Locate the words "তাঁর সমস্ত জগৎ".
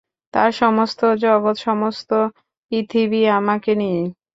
0.33-1.55